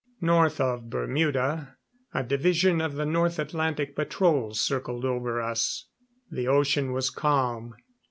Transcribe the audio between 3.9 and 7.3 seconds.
patrol circled over us. The ocean was